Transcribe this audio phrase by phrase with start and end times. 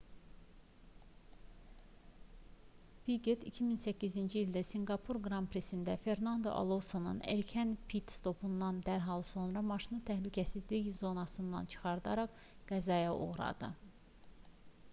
[3.09, 10.89] piqet jr 2008-ci ildə sinqapur qran prisində fernando alonsonun erkən pit-stopundan dərhal sonra maşını təhlükəsizlik
[11.03, 12.41] zonasından çıxararaq
[12.73, 13.71] qəzaya uğradı